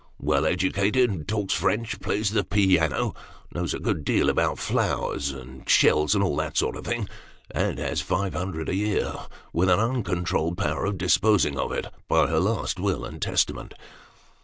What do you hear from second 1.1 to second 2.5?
talks French; plays the